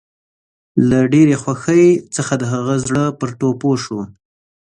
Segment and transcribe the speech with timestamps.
[0.89, 3.99] له ډېرې خوښۍ څخه د هغه زړه پر ټوپو شو